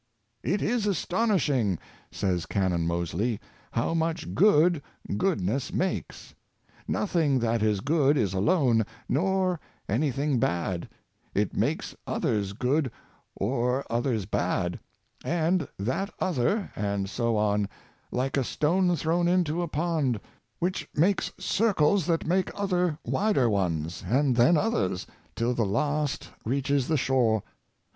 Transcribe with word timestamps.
"It 0.53 0.63
is 0.63 0.87
aston 0.87 1.29
ishing," 1.29 1.77
says 2.11 2.47
Canon 2.47 2.87
Moseley," 2.87 3.39
how 3.73 3.93
much 3.93 4.33
good 4.33 4.81
good 5.15 5.39
ness 5.39 5.71
makes. 5.71 6.33
Nothing 6.87 7.37
that 7.37 7.61
is 7.61 7.81
good 7.81 8.17
is 8.17 8.33
alone, 8.33 8.83
nor 9.07 9.59
any 9.87 10.09
thing 10.09 10.39
bad; 10.39 10.89
it 11.35 11.55
makes 11.55 11.93
others 12.07 12.53
good 12.53 12.89
or 13.35 13.85
others 13.91 14.25
bad— 14.25 14.79
and 15.23 15.67
that 15.77 16.11
other, 16.19 16.71
and 16.75 17.07
so 17.07 17.37
on, 17.37 17.69
like 18.11 18.37
a 18.37 18.43
stone 18.43 18.95
thrown 18.95 19.27
into 19.27 19.61
a 19.61 19.67
pond, 19.67 20.19
which 20.57 20.87
makes 20.95 21.31
circles 21.37 22.07
that 22.07 22.25
make 22.25 22.49
other 22.59 22.97
wider 23.05 23.47
ones, 23.47 24.03
and 24.07 24.35
then 24.35 24.57
others, 24.57 25.05
till 25.35 25.53
the 25.53 25.63
last 25.63 26.31
reaches 26.43 26.87
the 26.87 26.97
shore. 26.97 27.43